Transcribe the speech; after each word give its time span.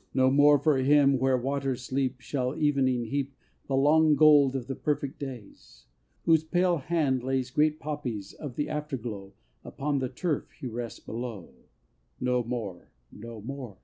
II. 0.00 0.06
No 0.12 0.30
more 0.30 0.58
for 0.58 0.76
him 0.76 1.18
where 1.18 1.38
waters 1.38 1.80
sleep, 1.80 2.20
Shall 2.20 2.54
Evening 2.54 3.06
heap 3.06 3.34
The 3.68 3.74
long 3.74 4.16
gold 4.16 4.54
of 4.54 4.66
the 4.66 4.74
perfect 4.76 5.18
days! 5.18 5.86
Whose 6.26 6.44
pale 6.44 6.76
hand 6.76 7.22
lays 7.22 7.50
Great 7.50 7.80
poppies 7.80 8.34
of 8.34 8.56
the 8.56 8.68
afterglow 8.68 9.32
Upon 9.64 9.98
the 9.98 10.10
turf 10.10 10.50
he 10.60 10.66
rests 10.66 11.00
below. 11.00 11.54
No 12.20 12.44
more! 12.44 12.90
no 13.10 13.40
more! 13.40 13.78